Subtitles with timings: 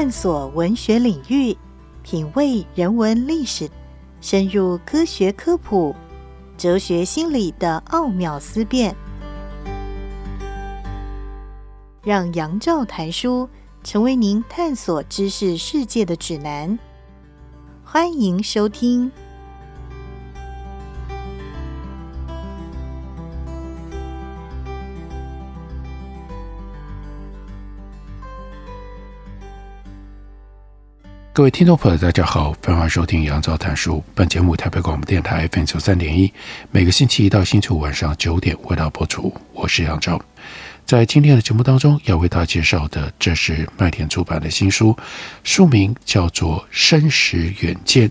[0.00, 1.54] 探索文学领域，
[2.02, 3.68] 品味人文历史，
[4.22, 5.94] 深入科学科普、
[6.56, 8.96] 哲学心理的奥妙思辨，
[12.02, 13.46] 让杨照谈书
[13.84, 16.78] 成为您探索知识世界的指南。
[17.84, 19.12] 欢迎收听。
[31.40, 34.04] 各位听众朋友，大家好，欢迎收听杨照谈书。
[34.14, 36.30] 本节目台北广播电台 FM 九三点一，
[36.70, 39.34] 每个星期一到星期五晚上九点为大家播出。
[39.54, 40.20] 我是杨照，
[40.84, 44.94] 在今天的节目当中要为大家介绍的，这是麦田出版的新书，
[45.42, 48.06] 书名叫做《生时远见》，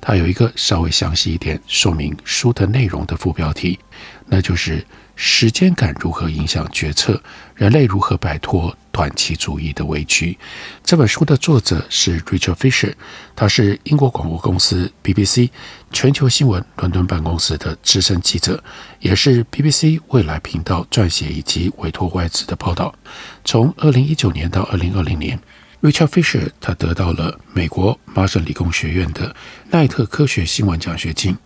[0.00, 3.80] 它有一个稍微详细一点说明书的内容的副标题，
[4.26, 4.86] 那就是。
[5.22, 7.22] 时间感如何影响决策？
[7.54, 10.38] 人类如何摆脱短期主义的危机？
[10.82, 12.94] 这本书的作者是 Richard Fisher，
[13.36, 15.50] 他是英国广播公司 BBC
[15.92, 18.64] 全球新闻伦敦办公室的资深记者，
[19.00, 22.94] 也是 BBC 未来频道撰写以及委托外资的报道。
[23.44, 25.38] 从二零一九年到二零二零年
[25.82, 29.36] ，Richard Fisher 他得到了美国麻省理工学院的
[29.70, 31.36] 奈特科学新闻奖学金。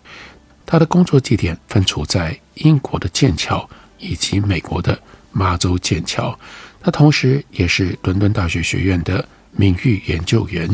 [0.66, 4.98] 他的工作地点分处在英国的剑桥以及美国的
[5.30, 6.38] 马州剑桥。
[6.80, 10.68] 他同时也是伦敦大学学院的名誉研究员。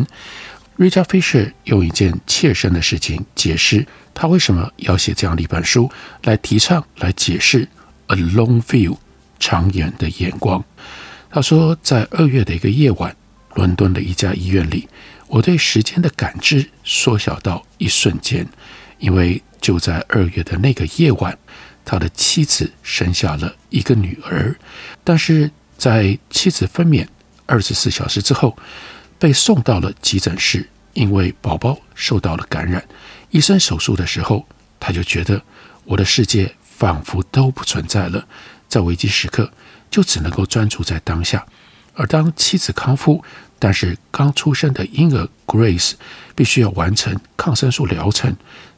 [0.79, 5.91] Richard Fisher 用一件切身的事情解释他为什么要写这样的一本书，
[6.23, 7.69] 来提倡、来解释
[8.07, 8.97] a long view
[9.39, 10.65] 长远的眼光。
[11.31, 13.15] 他说，在二月的一个夜晚，
[13.55, 14.89] 伦敦的一家医院里，
[15.29, 18.47] 我对时间的感知缩小到一瞬间，
[18.99, 19.43] 因为。
[19.61, 21.37] 就在二月的那个夜晚，
[21.85, 24.57] 他的妻子生下了一个女儿，
[25.05, 27.07] 但是在妻子分娩
[27.47, 28.57] 二十四小时之后，
[29.19, 32.83] 被送到了急诊室，因为宝宝受到了感染。
[33.31, 34.47] 医生手术的时候，
[34.79, 35.43] 他就觉得
[35.85, 38.27] 我的世界仿佛都不存在了，
[38.69, 39.53] 在危机时刻
[39.91, 41.47] 就只能够专注在当下。
[41.95, 43.23] 而当妻子康复，
[43.59, 45.93] 但是刚出生的婴儿 Grace
[46.35, 48.35] 必须要完成抗生素疗程，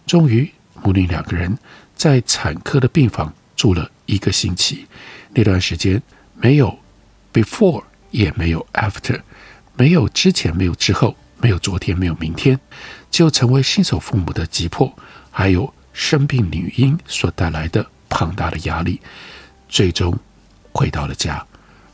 [0.07, 0.51] 终于。
[0.83, 1.57] 母女两个人
[1.95, 4.87] 在产科的病房住了一个星期，
[5.33, 6.03] 那段时间
[6.35, 6.79] 没有
[7.33, 9.21] before，也没有 after，
[9.77, 12.59] 没有之前，没有之后，没有昨天，没有明天，
[13.11, 14.93] 就成为新手父母的急迫，
[15.31, 19.01] 还有生病女婴所带来的庞大的压力。
[19.69, 20.19] 最终
[20.73, 21.47] 回到了家，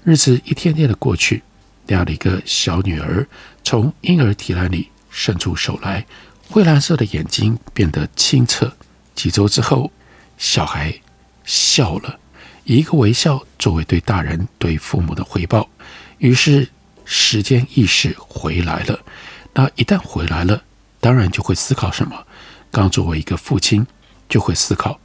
[0.04, 1.42] 日子一天天的过去，
[1.86, 3.26] 那样的一个小女儿
[3.62, 6.04] 从婴儿提篮里伸出手来。
[6.50, 8.72] 灰蓝色的眼睛变得清澈。
[9.14, 9.90] 几周之后，
[10.38, 10.94] 小孩
[11.44, 12.18] 笑了，
[12.64, 15.68] 以一个微笑作为对大人、对父母的回报。
[16.18, 16.66] 于是，
[17.04, 18.98] 时间意识回来了。
[19.52, 20.62] 那一旦回来了，
[21.00, 22.26] 当然就会思考什么。
[22.70, 23.86] 刚作为一个父亲，
[24.28, 24.98] 就会思考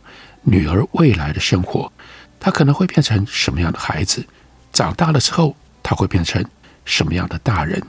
[0.43, 1.91] 女儿未来的生活，
[2.39, 4.25] 她可能会变成什么样的孩子？
[4.71, 6.43] 长大了之后，她会变成
[6.85, 7.81] 什么样的大人？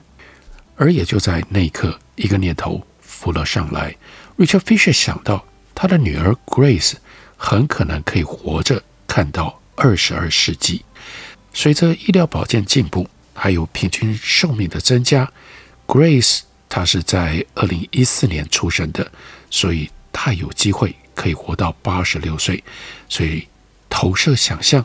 [0.77, 2.85] 而也就在那一刻，一个念头。
[3.25, 3.97] 浮了上来
[4.37, 6.93] ，Richard Fisher 想到他的女儿 Grace
[7.39, 10.85] 很可能可以活着看到二十二世纪。
[11.55, 15.33] 随着医疗保健进步，还有平均寿命的增加
[15.87, 19.11] ，Grace 她是在二零一四年出生的，
[19.49, 22.63] 所以她有机会可以活到八十六岁。
[23.09, 23.49] 所以
[23.89, 24.85] 投射想象，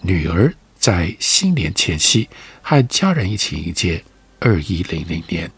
[0.00, 2.30] 女儿在新年前夕
[2.62, 4.02] 和家人一起迎接
[4.38, 5.50] 二一零零年。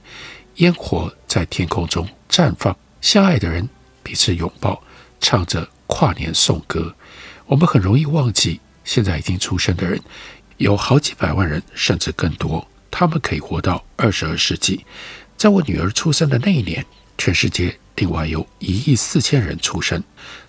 [0.56, 3.68] 烟火在天空中绽放，相爱的人
[4.02, 4.82] 彼此拥抱，
[5.20, 6.94] 唱着跨年颂歌。
[7.44, 10.00] 我们很容易忘记，现在已经出生的人
[10.56, 12.66] 有好几百万人，甚至更多。
[12.90, 14.84] 他们可以活到二十二世纪。
[15.36, 16.84] 在我女儿出生的那一年，
[17.18, 20.02] 全世界另外有一亿四千人出生，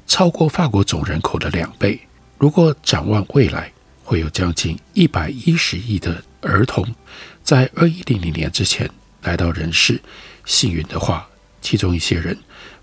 [0.06, 2.00] 超过法国总人口的两倍。
[2.38, 3.70] 如果展望未来，
[4.06, 6.96] 会有将近一百一十亿的儿童
[7.44, 8.90] 在二一零零年之前。
[9.24, 10.02] 来到人世，
[10.46, 11.28] 幸运的话，
[11.62, 12.38] 其中一些人，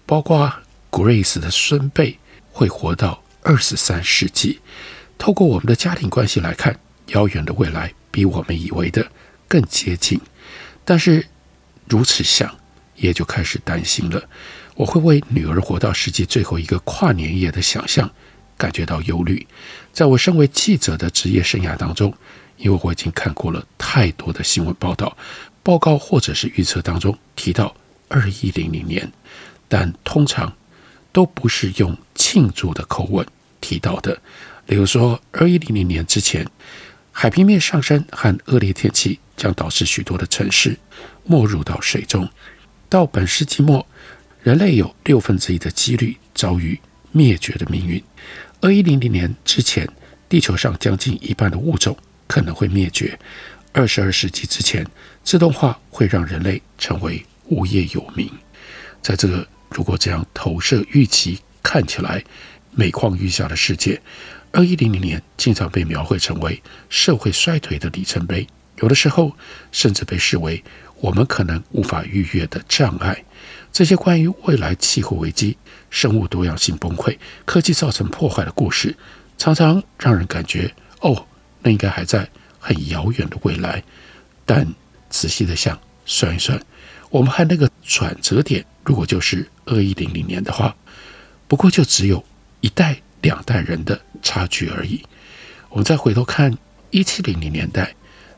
[0.05, 0.53] 包括
[0.91, 2.19] Grace 的孙辈，
[2.51, 4.61] 会活到二十三世纪。
[5.17, 6.79] 透过我们的家庭关系来看，
[7.09, 9.07] 遥远的未来比我们以为的
[9.49, 10.21] 更接近。
[10.85, 11.27] 但是
[11.89, 12.55] 如此想，
[12.97, 14.23] 也就开始担心了。
[14.75, 18.11] 我会为女儿活到世纪最后一个跨年夜的想象
[18.59, 19.47] 感觉到忧虑。
[19.93, 22.13] 在我身为记者的职业生涯当中，
[22.57, 25.17] 因为我已经看过了太多的新闻报道。
[25.65, 27.75] 报告或者是预测当中提到
[28.09, 29.11] 二一零零年，
[29.67, 30.55] 但通常
[31.11, 33.27] 都不是用庆祝的口吻
[33.61, 34.21] 提到的。
[34.67, 36.47] 例如说，二一零零年之前，
[37.11, 40.79] 海平面上升和恶劣天气将导致许多的城市
[41.25, 42.29] 没入到水中。
[42.91, 43.85] 到本世纪末，
[44.43, 46.79] 人类有六分之一的几率遭遇
[47.11, 48.03] 灭绝的命运。
[48.61, 49.89] 二一零零年之前，
[50.29, 51.97] 地球上将近一半的物种
[52.27, 53.19] 可能会灭绝。
[53.75, 54.87] 二十二世纪之前，
[55.25, 58.31] 自动化会让人类成为无业游民。
[59.03, 62.23] 在这个如果这样投射预期看起来
[62.71, 64.01] 每况愈下的世界，
[64.53, 69.37] 二一零零年经常被描绘成为社会衰退的里程碑，有的时候
[69.73, 70.63] 甚至被视为
[71.01, 73.25] 我们可能无法逾越的障碍。
[73.73, 75.59] 这些关于未来气候危机、
[75.91, 78.97] 生物多样性崩溃、科技造成破坏的故事，
[79.37, 81.27] 常常让人感觉哦，
[81.61, 82.31] 那应该还在
[82.65, 83.83] 很遥远的未来。
[84.47, 84.67] 但
[85.11, 86.59] 仔细的想，算一算，
[87.11, 90.75] 我们和那个转折点，如果就是二一零零年的话，
[91.47, 92.25] 不过就只有
[92.61, 95.05] 一代、两代人的差距而已。
[95.69, 96.57] 我们再回头看
[96.91, 97.95] 一七零零年代，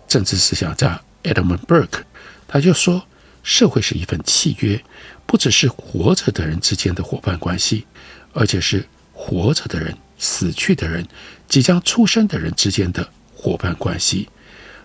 [0.08, 2.02] 政治思想家 Edmund Burke，
[2.48, 3.06] 他就说，
[3.42, 4.82] 社会是一份契约。
[5.28, 7.84] 不只是活着的人之间的伙伴关系，
[8.32, 11.04] 而且是活着的人、死去的人、
[11.48, 13.10] 即将出生的人之间的
[13.46, 14.28] 伙伴关系。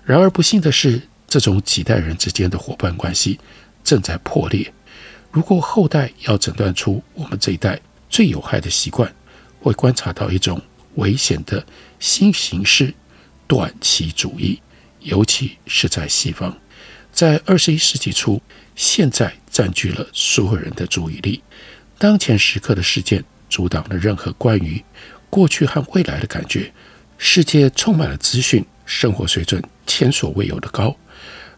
[0.05, 3.39] 然而不幸的是，这种几代人之间的伙伴关系
[3.83, 4.71] 正在破裂。
[5.31, 9.11] 如果后代要诊断出我们这一代最有害的习惯，
[9.59, 10.61] 会观察到一种
[10.95, 11.65] 危险的
[11.99, 12.93] 新形式——
[13.47, 14.61] 短期主义，
[14.99, 16.55] 尤其是在西方。
[17.11, 18.39] 在二十一世纪初，
[18.75, 21.41] 现在占据了所有人的注意力。
[21.97, 24.83] 当前时刻的事件阻挡了任何关于
[25.31, 26.71] 过去和未来的感觉。
[27.23, 30.97] 世界充满了资讯，生活水准前所未有的高。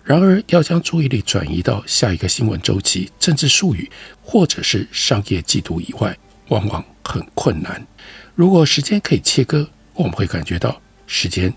[0.04, 3.90] 然而，要将注意力转移到下一个新闻周期、政治术语
[4.22, 6.18] 或者是商业季度以外，
[6.50, 7.88] 往往很困难。
[8.36, 11.52] 如果时间可以切割，我们会感觉到时间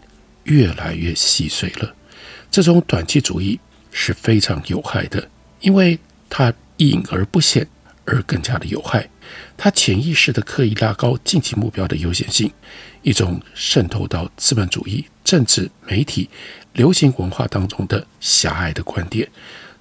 [0.45, 1.93] 越来越细碎了。
[2.49, 3.59] 这种短期主义。
[3.99, 5.27] 是非常有害的，
[5.63, 5.99] 因为
[6.29, 7.67] 它隐而不显，
[8.05, 9.09] 而更加的有害。
[9.57, 12.53] 它潜意识的刻意拉高近期目标的优先性，
[13.07, 16.29] 一种渗透到资本主义、政治、媒体、
[16.73, 19.31] 流行文化当中的狭隘的观点。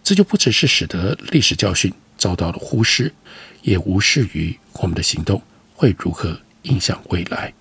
[0.03, 3.11] 这就不只是使得历史教训遭到了忽视，
[3.63, 5.41] 也无视于我们的行动
[5.73, 7.51] 会如何影响未来。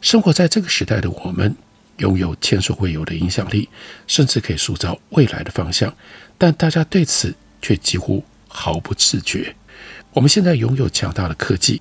[0.00, 1.56] 生活在这个时代的我们。
[1.98, 3.68] 拥有前所未有的影响力，
[4.08, 5.94] 甚至可以塑造未来的方向，
[6.36, 7.32] 但大家对此
[7.62, 9.54] 却几乎毫不自觉。
[10.12, 11.80] 我们现在拥有强大的科技，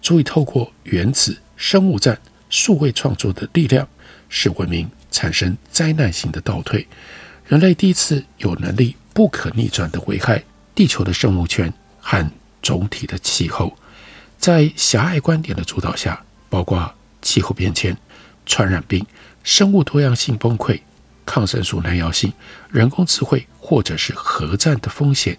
[0.00, 2.18] 足以透过原子、生物战、
[2.50, 3.88] 数位创作的力量，
[4.28, 6.86] 使文明产生灾难性的倒退。
[7.46, 10.42] 人类第一次有能力不可逆转地危害
[10.74, 12.30] 地球的生物圈和
[12.62, 13.74] 总体的气候，
[14.38, 17.96] 在狭隘观点的主导下，包括气候变迁、
[18.44, 19.04] 传染病。
[19.42, 20.78] 生物多样性崩溃、
[21.24, 22.30] 抗生素耐药性、
[22.70, 25.36] 人工智慧或者是核战的风险，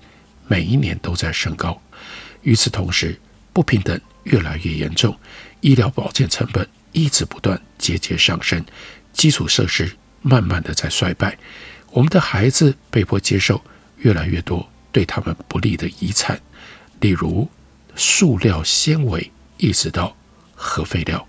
[0.48, 1.80] 每一年都在升高。
[2.42, 3.20] 与此同时，
[3.54, 5.16] 不平等越来越严重，
[5.60, 8.64] 医疗保健成本一直不断节节上升，
[9.14, 9.92] 基础设施
[10.22, 11.38] 慢慢的在衰败。
[11.92, 13.62] 我们的孩子被迫接受
[13.98, 16.40] 越来越多对他们不利的遗产，
[17.00, 17.50] 例如
[17.96, 20.16] 塑料纤维，一直到
[20.56, 21.28] 核废料。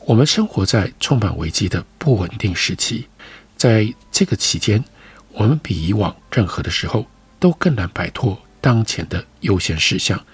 [0.00, 3.06] 我们生活在充满危机的不稳定时期，
[3.56, 4.82] 在这个期间，
[5.32, 7.06] 我们比以往任何的时候
[7.38, 10.24] 都更难摆脱当前的优先事项。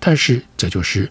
[0.00, 1.10] 但是，这就是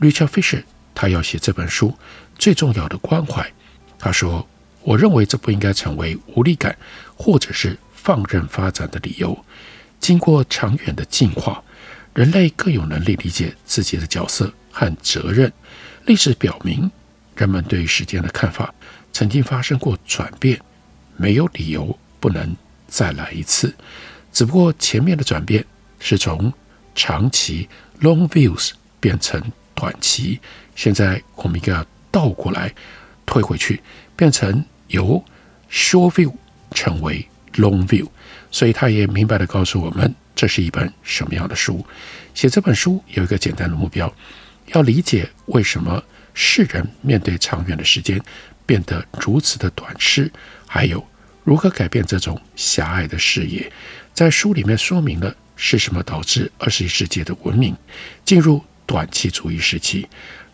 [0.00, 0.64] Richard Fisher
[0.94, 1.96] 他要写这本书
[2.38, 3.50] 最重要的关怀。
[3.98, 4.46] 他说
[4.82, 6.76] ：“我认为这不应该成为无力感
[7.14, 9.44] 或者是放任发展的理由。
[10.00, 11.62] 经过长远的进化，
[12.14, 15.52] 人类更有能力理解自己的角色和责任。
[16.06, 16.90] 历史表明。”
[17.34, 18.72] 人们对时间的看法
[19.10, 20.60] 曾经发生过转变，
[21.16, 22.54] 没有理由不能
[22.86, 23.74] 再来一次。
[24.30, 25.64] 只不过前面的转变
[25.98, 26.52] 是从
[26.94, 27.66] 长期
[28.02, 29.42] （long views） 变成
[29.74, 30.38] 短期，
[30.74, 32.72] 现在我们应该要倒过来
[33.26, 33.80] 退回去，
[34.16, 35.22] 变成由
[35.70, 36.32] short view
[36.72, 38.08] 成为 long view。
[38.50, 41.84] 所以他也明白地告诉我们，这是一本什么样的书。
[42.34, 44.14] 写这本书有一个简单的目标，
[44.72, 46.02] 要理解为什么。
[46.34, 48.18] 世人面对长远的时间
[48.64, 50.32] 变得如此的短视，
[50.66, 51.06] 还有
[51.44, 53.70] 如何改变这种狭隘的视野，
[54.14, 57.76] 在书里面说明了是什么导致二十一世纪的文明
[58.24, 60.08] 进入短期主义时期，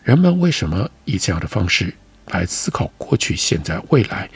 [0.09, 1.93] 人们为什么以这样的方式
[2.29, 4.27] 来思考过去、现在、未来，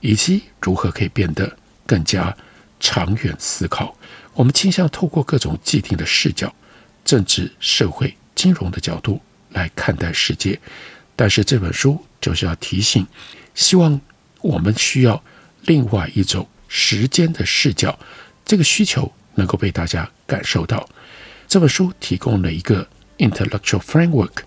[0.00, 1.50] 以及如何可以变得
[1.86, 2.36] 更加
[2.78, 3.96] 长远思考。
[4.34, 6.54] 我们倾向透过各种既定的视角，
[7.02, 9.18] 政治、社会、金融的角度
[9.52, 10.60] 来看待世界。
[11.16, 13.06] 但是这本书就是要提醒，
[13.54, 13.98] 希望
[14.42, 15.24] 我们需要
[15.62, 17.98] 另外一种时间的视角，
[18.44, 20.86] 这个需求能够被大家感受到。
[21.48, 22.86] 这本书提供了一个
[23.16, 24.42] intellectual framework，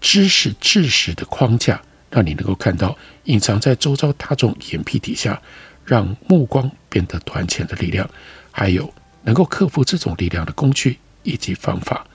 [0.00, 5.40] 知识知识的框架，让你能够看到隐藏在周遭大众眼皮底下，
[5.84, 8.08] 让目光变得短浅的力量，
[8.50, 12.06] 还有能够克服这种力量的工具以及方法。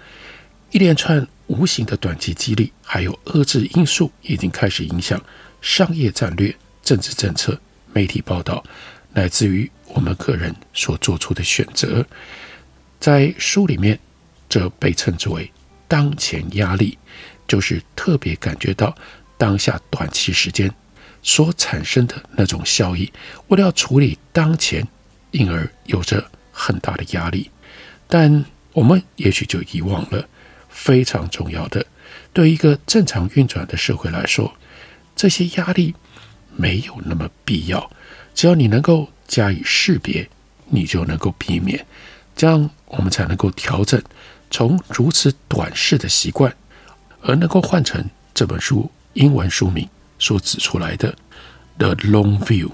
[0.72, 5.22] 一连串无形的短期激励，还有遏制因素，已经开始影响
[5.62, 7.60] 商业战略、政治政策、
[7.92, 8.64] 媒体报道，
[9.12, 12.04] 乃至于我们个人所做出的选择。
[13.00, 14.00] 在书里面，
[14.50, 15.52] 这被称之为
[15.88, 16.98] “当前压力”，
[17.48, 18.96] 就是特别感觉到
[19.38, 20.74] 当下短期时间
[21.22, 23.12] 所产生的那种效益，
[23.48, 24.88] 为了要处理当前，
[25.32, 27.50] 因而有着很大的压力。
[28.08, 30.28] 但我们也许就遗忘了。
[30.76, 31.86] 非常重要的，
[32.34, 34.52] 对一个正常运转的社会来说，
[35.16, 35.94] 这些压力
[36.56, 37.92] 没有那么必要。
[38.34, 40.28] 只要你能够加以识别，
[40.66, 41.86] 你就能够避免。
[42.36, 44.02] 这样，我们才能够调整
[44.50, 46.52] 从如此短视的习惯，
[47.24, 48.04] 而能够换成
[48.34, 49.88] 这本书英文书名
[50.20, 51.16] 所指出来的
[51.78, 52.70] “the long view”，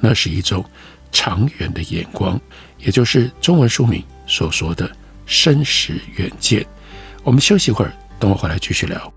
[0.00, 0.64] 那是一种
[1.12, 2.40] 长远的眼光，
[2.78, 4.90] 也就是中文书名所说的
[5.26, 6.64] “深识远见”。
[7.22, 9.12] 我们休息一会儿，等我回来继续聊。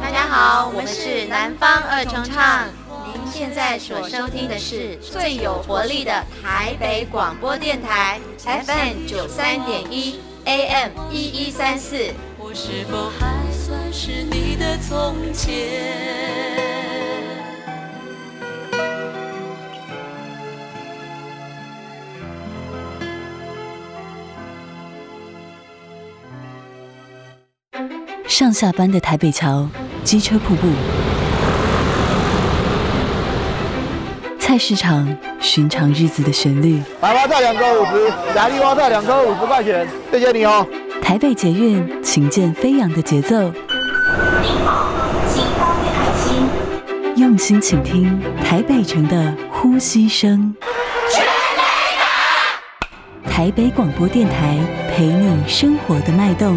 [0.00, 2.68] 大家好，我们是南方二重唱。
[3.04, 11.96] 您现在所收听的是最有活力的台北广播电台，FM 九三点一，AM 一一三四。
[12.38, 16.67] 我是否还算是你的从前？
[28.38, 29.68] 上下班的台北桥，
[30.04, 30.68] 机车瀑布。
[34.38, 40.64] 菜市场寻常日子的旋律，白花菜两颗五十，芽绿花菜两颗五十块钱，谢谢你哦。
[41.02, 43.52] 台北捷运琴键飞扬的节奏，您
[44.64, 44.88] 好，
[45.34, 50.54] 请爱心，用心倾听台北城的呼吸声。
[53.28, 54.56] 台北广播电台
[54.94, 56.56] 陪你生活的脉动。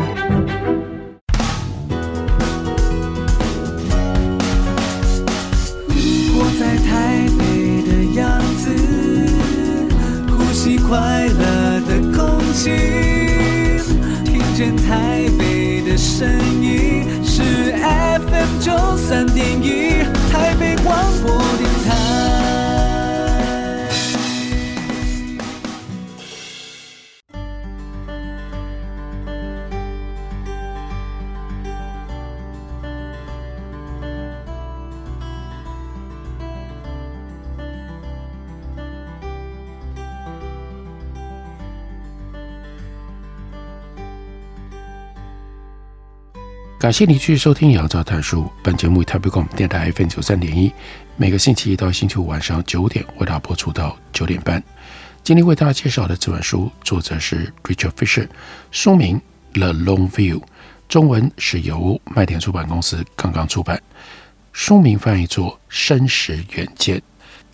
[14.62, 16.30] 见台北的声
[16.62, 17.41] 音，是
[17.82, 19.80] FM 九三点一，
[46.91, 48.41] 感谢你继续收听《杨照谈书》。
[48.62, 50.69] 本节目以台北广播电台 FM 九三点一，
[51.15, 54.62] 每个星期一到星期五晚上九点为大家播出到九点半。
[55.24, 58.27] 今天为大家介绍的这本书，作者是 Richard Fisher，
[58.71, 59.21] 书名
[59.57, 60.39] 《The Long View》，
[60.89, 63.81] 中文是由麦田出版公司刚刚出版，
[64.51, 66.98] 书名翻译作《深时远见》。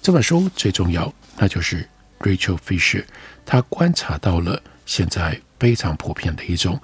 [0.02, 1.88] 这本书最重要，那就是
[2.22, 3.04] Richard Fisher，
[3.46, 6.82] 他观察到了现在非常普遍的一种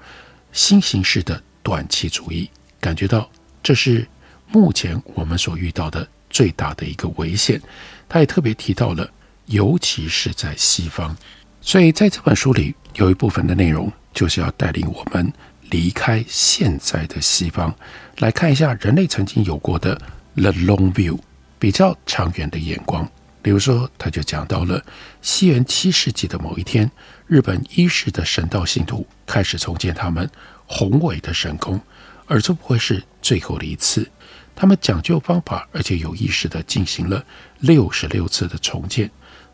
[0.52, 1.42] 新形式的。
[1.64, 3.28] 短期主义，感觉到
[3.64, 4.06] 这是
[4.50, 7.60] 目前我们所遇到的最大的一个危险。
[8.08, 9.10] 他也特别提到了，
[9.48, 11.16] 尤其是在西方。
[11.62, 15.32] 所以在这本书里有一部分的内容，就是要带领我们
[15.72, 17.74] 离开现在的西方，
[18.18, 19.96] 来看一下人类曾经有过的
[20.36, 21.18] the long view，
[21.58, 23.10] 比较长远的眼光。
[23.42, 24.82] 比如说，他就讲到了
[25.22, 26.90] 西元七世纪的某一天，
[27.28, 30.30] 日本伊势的神道信徒开始重建他们
[30.66, 31.80] 宏伟的神宫，
[32.26, 34.10] 而这不会是最后的一次。
[34.56, 37.26] 他们讲究方法，而且有意识地进行了
[37.60, 39.10] 六十六次的重建。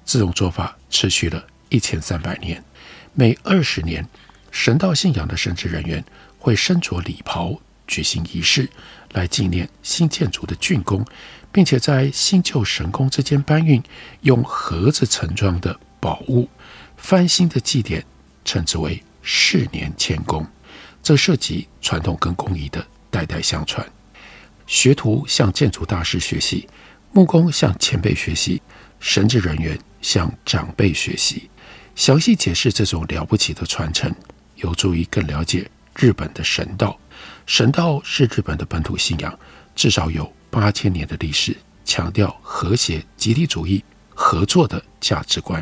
[0.06, 2.64] 这种做法持续了一千三百年。
[3.14, 4.08] 每二十年，
[4.52, 6.04] 神道信仰的神职人员
[6.38, 8.68] 会身着礼袍举行仪式，
[9.14, 11.06] 来纪念新建筑的竣工，
[11.52, 13.82] 并且在新旧神宫之间搬运
[14.22, 16.50] 用盒子盛装的宝物。
[16.98, 18.04] 翻新的祭典
[18.44, 20.46] 称之为世年迁宫，
[21.02, 23.86] 这涉及传统跟工艺的代代相传。
[24.68, 26.68] 学徒向建筑大师学习，
[27.12, 28.62] 木工向前辈学习，
[29.00, 31.50] 神职人员向长辈学习。
[31.96, 34.14] 详细解释这种了不起的传承，
[34.56, 36.98] 有助于更了解日本的神道。
[37.46, 39.38] 神道是日本的本土信仰，
[39.76, 45.62] 至少有八千年的历史，强调和谐、集体主义、合作的价值观。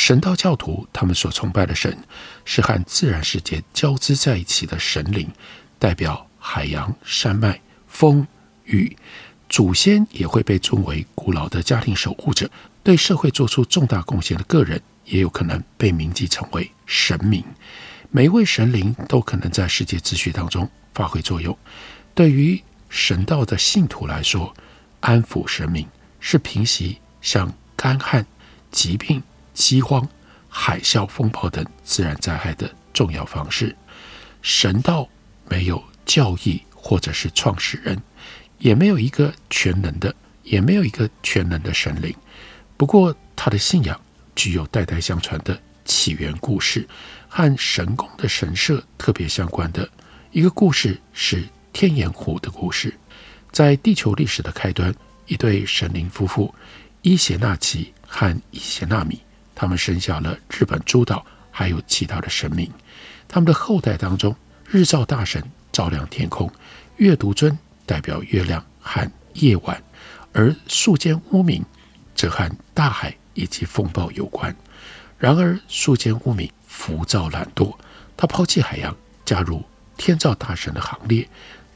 [0.00, 1.98] 神道教徒他们所崇拜的神
[2.44, 5.28] 是和自然世界交织在一起的神灵，
[5.76, 8.24] 代表海洋、山脉、风、
[8.66, 8.96] 雨。
[9.48, 12.48] 祖先也会被尊为古老的家庭守护者，
[12.84, 17.42] 对社会做出重大贡献的个人也有可能被铭记成为神明。
[18.12, 21.58] 每一位神灵都可能在世界秩序当中发挥作用。
[22.14, 24.54] 对于神道的信徒来说，
[25.00, 25.88] 安抚神明
[26.20, 28.24] 是平息像干旱、
[28.70, 29.20] 疾病。
[29.58, 30.08] 饥荒、
[30.48, 33.74] 海啸、风暴等自然灾害的重要方式。
[34.40, 35.06] 神道
[35.48, 38.00] 没有教义或者是创始人，
[38.58, 42.14] 也没有一个全能的，也没有一个全能的神灵。
[42.76, 44.00] 不过，他的信仰
[44.36, 46.88] 具有代代相传的起源故事，
[47.28, 49.90] 和神宫的神社特别相关的
[50.30, 52.94] 一个故事是天岩湖的故事。
[53.50, 54.94] 在地球历史的开端，
[55.26, 56.54] 一对神灵夫妇
[57.02, 59.20] 伊邪那岐和伊邪那米。
[59.58, 62.70] 他们生下了日本诸岛，还有其他的神明。
[63.26, 64.32] 他们的后代当中，
[64.70, 66.48] 日照大神照亮天空，
[66.98, 69.82] 月独尊代表月亮和夜晚，
[70.32, 71.60] 而宿间乌冥
[72.14, 74.54] 则和大海以及风暴有关。
[75.18, 77.76] 然而，宿间乌冥浮躁懒惰，
[78.16, 79.64] 他抛弃海洋，加入
[79.96, 81.28] 天照大神的行列。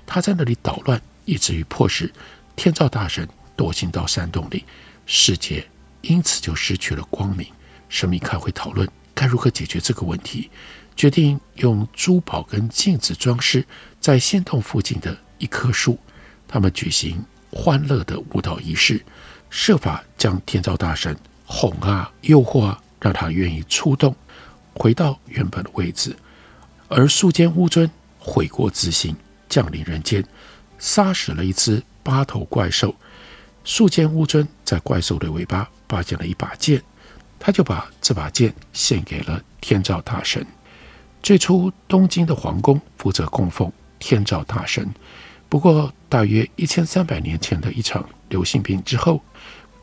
[0.06, 2.12] 他在那里捣乱，以至于迫使
[2.54, 4.64] 天照大神躲进到山洞里，
[5.04, 5.68] 世界
[6.02, 7.44] 因此就失去了光明。
[7.92, 10.50] 神明开会讨论该如何解决这个问题，
[10.96, 13.62] 决定用珠宝跟镜子装饰
[14.00, 15.98] 在仙洞附近的一棵树。
[16.48, 19.04] 他们举行欢乐的舞蹈仪式，
[19.50, 24.16] 设法将天照大神哄啊、诱惑啊，让他愿意出动，
[24.72, 26.16] 回到原本的位置。
[26.88, 29.14] 而树间乌尊悔过自新，
[29.50, 30.24] 降临人间，
[30.78, 32.94] 杀死了一只八头怪兽。
[33.64, 36.82] 树间乌尊在怪兽的尾巴发现了一把剑。
[37.44, 40.46] 他就把这把剑献给了天照大神。
[41.20, 44.88] 最初，东京的皇宫负责供奉天照大神。
[45.48, 49.20] 不过，大约一千三百年前的一场流行病之后，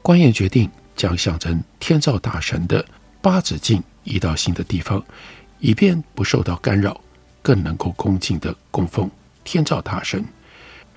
[0.01, 2.83] 官员决定将象征天照大神的
[3.21, 5.03] 八咫镜移到新的地方，
[5.59, 7.01] 以便不受到干扰，
[7.41, 9.11] 更能够恭敬地供奉
[9.43, 10.23] 天照大神。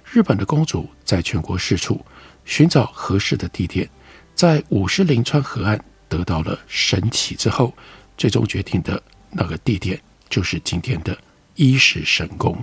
[0.05, 2.01] 日本的公主在全国四处
[2.45, 3.91] 寻找合适的地点，
[4.37, 5.85] 在五十铃川河岸。
[6.13, 7.75] 得到了神启之后，
[8.19, 9.99] 最终决定的那个地点
[10.29, 11.17] 就是今天的
[11.55, 12.63] 伊势神宫。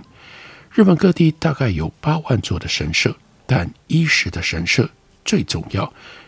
[0.71, 3.15] 日本各地大概有八万座的神社，
[3.47, 4.87] 但伊势的神社
[5.25, 5.83] 最重要，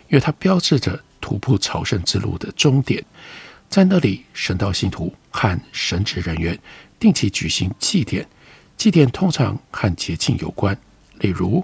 [0.09, 3.05] 因为它标志着徒步朝圣之路的终点。
[3.69, 6.57] 在那里，神道信徒和神职人员
[6.99, 8.27] 定期举行祭典，
[8.75, 10.75] 祭典通常和节庆有关，
[11.19, 11.63] 例如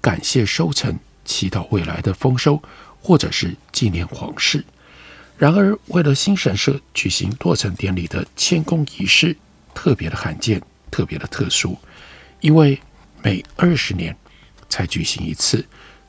[0.00, 2.60] 感谢收成、祈祷未来的丰收，
[3.00, 4.64] 或者是纪念皇室。
[5.38, 9.36] 然而，为了新神社举行落成典礼的迁宫仪式，
[9.74, 11.78] 特别的罕见，特别的特殊，
[12.40, 12.80] 因为
[13.22, 14.16] 每二十年
[14.70, 15.62] 才举行一次。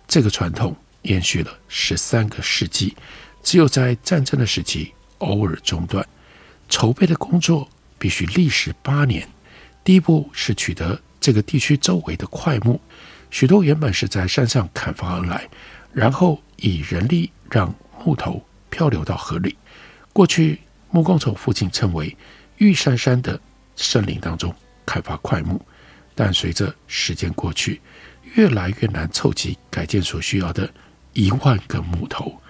[0.07, 2.95] 这个传统延续了十三个世纪，
[3.43, 6.07] 只有在战争的时期偶尔中断。
[6.69, 9.27] 筹备的工作必须历时八年。
[9.83, 12.79] 第一步是取得这个地区周围的块木，
[13.29, 15.49] 许多原本是在山上砍伐而来，
[15.91, 18.41] 然后以人力让木头。
[18.69, 19.57] 漂流到河里。
[20.13, 22.15] 过去木工从附近称为
[22.57, 23.39] 玉山山的
[23.75, 24.53] 森林当中
[24.85, 25.61] 开发桧木，
[26.15, 27.81] 但随着时间过去，
[28.35, 30.67] 越来越难凑齐改建所需要的
[31.13, 32.41] 一万个木头。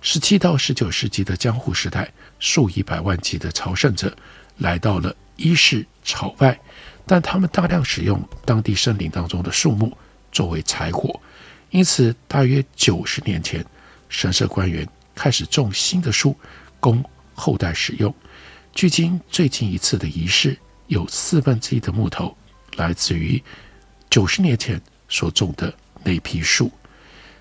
[0.00, 4.16] 十七到十九世纪的江户时代，数以百万计的朝圣者
[4.56, 6.58] 来到了伊势朝拜，
[7.04, 9.94] 但他们大量使用当地森林当中的树木
[10.32, 11.20] 作为柴火，
[11.68, 13.62] 因此大约九十年前，
[14.08, 14.88] 神社官员。
[15.14, 16.36] 开始种新的树，
[16.78, 18.14] 供后代使用。
[18.72, 22.36] 距今最近一次的仪式，有四分之一的木头
[22.76, 23.42] 来自于
[24.08, 26.70] 九十年前所种的那批树。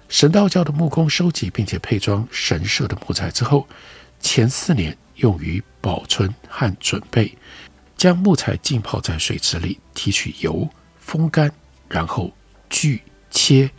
[0.07, 3.67] 神道教的木工收集并且配装神社的木材之后，
[4.19, 7.37] 前四年用于保存和准备，
[7.95, 10.67] 将木材浸泡在水池里，提取油，
[10.99, 11.51] 风干，
[11.87, 12.33] 然后
[12.71, 13.69] 锯切，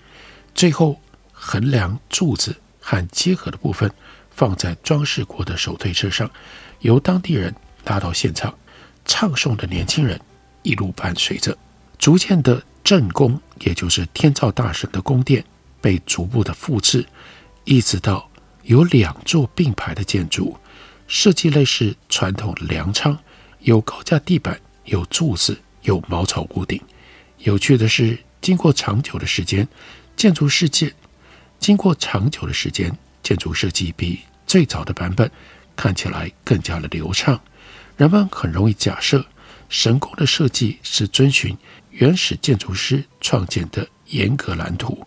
[0.54, 1.00] 最后
[1.32, 2.56] 横梁柱子
[2.90, 3.88] 和结合的部分
[4.32, 6.28] 放在装饰过的手推车上，
[6.80, 8.52] 由当地人拉到现场，
[9.04, 10.20] 唱诵的年轻人
[10.62, 11.56] 一路伴随着，
[12.00, 15.44] 逐渐的正宫，也就是天照大神的宫殿。
[15.80, 17.06] 被逐步的复制，
[17.64, 18.28] 一直到
[18.64, 20.58] 有两座并排的建筑，
[21.06, 23.16] 设计类似传统的粮仓，
[23.60, 26.82] 有高架地板，有柱子，有茅草屋顶。
[27.38, 29.66] 有趣的是，经过长久的时间，
[30.16, 30.92] 建筑世界
[31.60, 32.90] 经过长久的时间，
[33.22, 35.30] 建筑设计比最早的版本
[35.76, 37.38] 看起来更加的流畅。
[37.98, 39.24] 人们很容易假设
[39.68, 41.54] 神宫的设计是遵循
[41.90, 45.06] 原始建筑师创建的严格蓝图。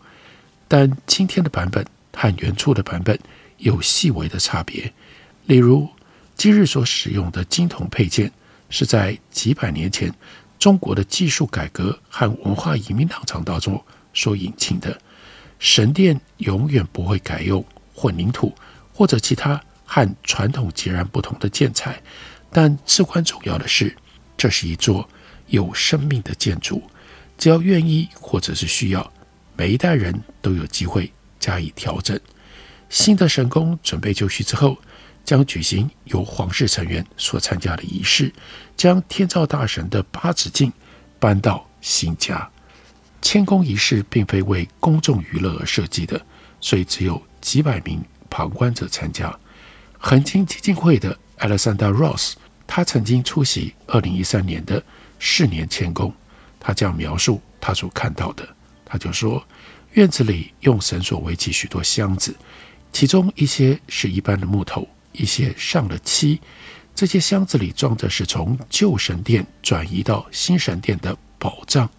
[0.68, 1.84] 但今天的版本
[2.16, 3.20] 和原初的版本
[3.58, 4.94] 有细微的差别，
[5.48, 5.90] 例如
[6.36, 8.32] 今日所使用的金铜配件
[8.70, 10.14] 是在几百年前
[10.60, 15.02] 中国的技术改革和文化移民浪潮当中所引进的。
[15.64, 17.64] 神殿永远不会改用
[17.96, 18.54] 混凝土
[18.94, 21.98] 或者其他和传统截然不同的建材，
[22.52, 23.96] 但至关重要的是，
[24.36, 25.08] 这是一座
[25.48, 26.84] 有生命的建筑，
[27.38, 29.10] 只要愿意或者是需要。
[29.56, 32.20] 每一代人都有机会加以调整。
[32.90, 34.78] 新的神宫准备就绪之后，
[35.24, 38.34] 将举行由皇室成员所参加的仪式，
[38.76, 40.74] 将天照大神的八咫镜
[41.20, 42.50] 搬到新家。
[43.24, 46.24] 迁宫仪式并非为公众娱乐而设计的，
[46.60, 49.34] 所以只有几百名旁观者参加。
[49.98, 52.34] 恒金基金会的 Alexander Ross，
[52.68, 54.84] 他曾经出席2013年的
[55.22, 56.14] 四年迁宫，
[56.60, 58.48] 他这样描述他所看到的。
[58.84, 59.42] 他就说，
[59.94, 62.36] 院子里用绳索围起许多箱子，
[62.92, 66.42] 其中一些是一般的木头，一些上了漆。
[66.94, 71.90] 这些箱子里装着是从旧神殿转移到新神殿的宝藏，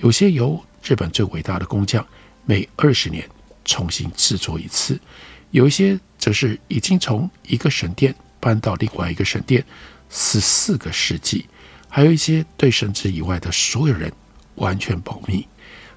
[0.00, 2.04] 有些由日本最伟大的工匠
[2.46, 3.28] 每二十年
[3.66, 4.98] 重新制作一次，
[5.50, 9.62] 有一些则是已经从一个神殿搬到另外一个神殿
[10.08, 11.46] 十四个世纪，
[11.86, 14.10] 还有一些对神职以外的所有人
[14.54, 15.46] 完全保密。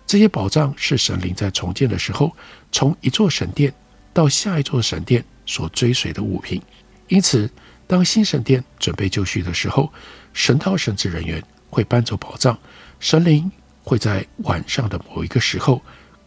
[0.05, 2.35] 这些宝藏是神灵在重建的时候，
[2.73, 3.73] 从一座神殿
[4.11, 6.61] 到下一座神殿所追随的物品。
[7.07, 7.49] 因此，
[7.87, 9.91] 当新神殿准备就绪的时候，
[10.33, 12.57] 神道神职人员会搬走宝藏，
[12.99, 13.49] 神灵
[13.84, 15.82] 会在晚上的某一个时候，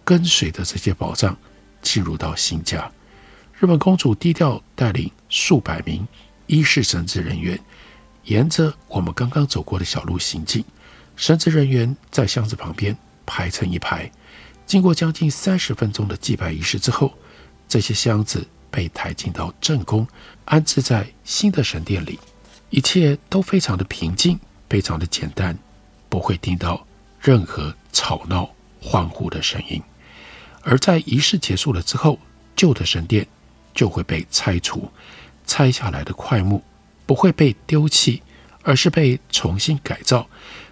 [0.05, 1.37] 跟随着这些宝藏
[1.83, 2.91] 进入到新家。
[3.59, 6.07] 日本公主低调带领数百名
[6.47, 7.59] 伊势神职人员，
[8.25, 10.65] 沿着我们刚刚走过的小路行进，
[11.17, 12.97] 神职人员在箱子旁边。
[13.29, 14.09] 排成一排，
[14.67, 17.13] 经过将近三十分钟的祭拜仪式之后，
[17.67, 20.07] 这些箱子被抬进到正宫，
[20.45, 22.21] 安置在新的神殿里。
[22.71, 24.39] 一切都非常的平静，
[24.71, 25.59] 非常的简单，
[26.09, 26.87] 不会听到
[27.27, 28.49] 任何吵闹、
[28.81, 29.83] 欢呼的声音。
[30.63, 32.21] 而在仪式结束了之后，
[32.55, 33.27] 旧的神殿
[33.75, 34.89] 就会被拆除，
[35.45, 36.63] 拆下来的块木
[37.05, 38.23] 不会被丢弃，
[38.63, 40.29] 而是被重新改造，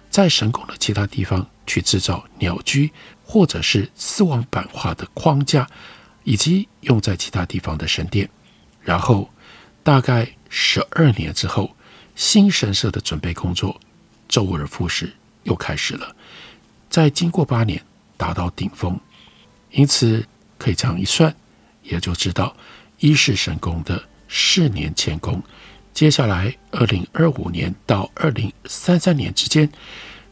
[0.09, 1.45] 在神宫的其他地方。
[1.67, 2.91] 去制造鸟居，
[3.25, 5.67] 或者是丝网版画的框架，
[6.23, 8.29] 以及用在其他地方的神殿。
[8.81, 9.27] 然后，
[9.81, 11.75] 大概十二年之后，
[12.15, 13.81] 新神社的准备工作
[14.27, 16.15] 周而复始又开始了。
[16.89, 17.81] 再经过八年，
[18.17, 18.99] 达到顶峰。
[19.71, 20.25] 因此，
[20.57, 21.35] 可以这样一算，
[21.83, 22.55] 也就知道
[22.99, 25.43] 一世神宫的四年迁宫，
[25.93, 29.69] 接下来二零二五年到二零三三年之间，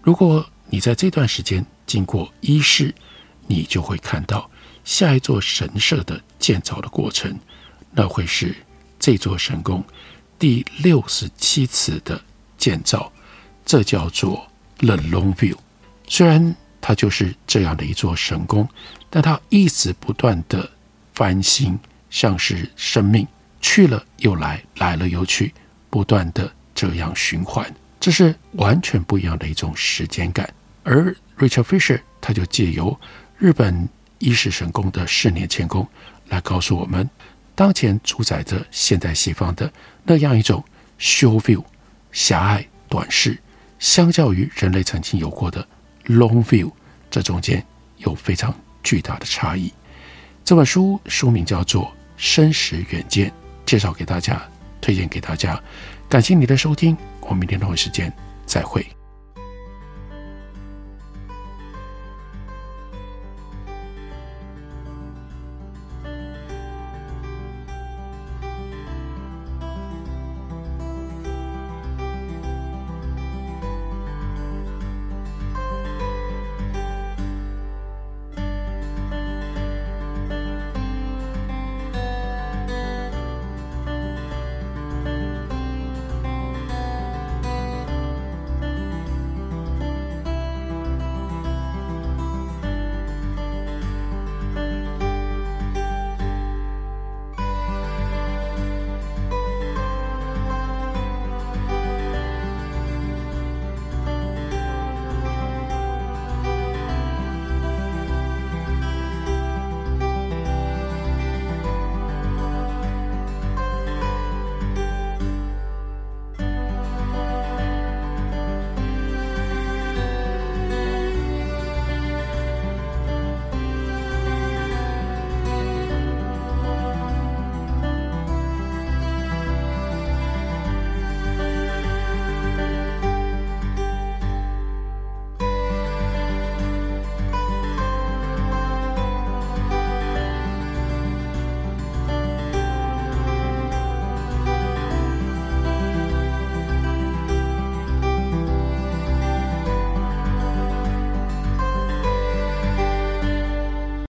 [0.01, 2.93] 如果你在这段时间经过一世，
[3.47, 4.49] 你就会看到
[4.85, 7.37] 下一座神社的建造的过程，
[7.91, 8.55] 那会是
[8.97, 9.83] 这座神宫
[10.39, 12.21] 第六十七次的
[12.57, 13.11] 建造，
[13.65, 15.57] 这叫做 The Longview。
[16.15, 18.69] 虽然它就是这样的一座神宫，
[19.09, 20.69] 但它一直不断的
[21.11, 21.75] 翻新，
[22.11, 23.27] 像是生命
[23.59, 25.51] 去了又来，来了又去，
[25.89, 27.67] 不断的这样循环，
[27.99, 30.47] 这是完全不一样的一种时间感。
[30.83, 32.95] 而 Richard Fisher 他就借由
[33.39, 35.87] 日本伊势神宫的四年迁宫
[36.27, 37.09] 来告诉我们，
[37.55, 39.73] 当前主宰着现代西方的
[40.03, 40.63] 那样一种
[40.99, 41.63] short view
[42.11, 43.35] 狭隘短视，
[43.79, 45.67] 相较于人类曾经有过的
[46.07, 46.71] long view，
[47.09, 47.65] 这中间
[47.97, 49.71] 有非常巨大的差异。
[50.43, 51.83] 这本书书名叫做
[52.17, 53.29] 《生时远见》，
[53.65, 54.41] 介绍给大家，
[54.81, 55.61] 推荐给大家。
[56.09, 58.11] 感谢你的收听，我们明天同一时间
[58.45, 58.85] 再会。